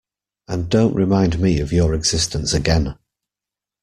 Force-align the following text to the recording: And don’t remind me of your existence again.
And 0.47 0.67
don’t 0.67 0.95
remind 0.95 1.39
me 1.39 1.59
of 1.59 1.71
your 1.71 1.93
existence 1.93 2.53
again. 2.55 2.97